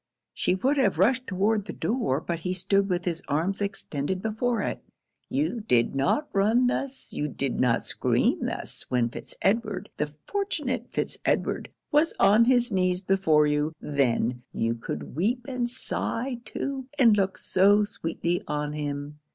[0.33, 4.63] She would have rushed towards the door but he stood with his arms extended before
[4.63, 4.83] it.
[5.29, 10.87] 'You did not run thus you did not scream thus, when Fitz Edward, the fortunate
[10.89, 13.73] Fitz Edward, was on his knees before you.
[13.79, 19.19] Then, you could weep and sigh too, and look so sweetly on him.